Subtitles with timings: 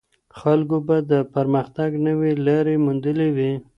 [0.39, 3.51] خلګو به د پرمختګ نوې لارې موندلې وي.